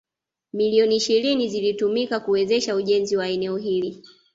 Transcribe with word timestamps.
Milioni 0.53 0.95
ishirini 0.95 1.47
zilitumika 1.49 2.19
kuwezesha 2.19 2.75
ujenzi 2.75 3.17
wa 3.17 3.27
eneo 3.27 3.57
hili. 3.57 4.03